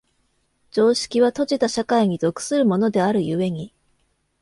[0.71, 3.71] 常識は閉じた社会に属するものである故に、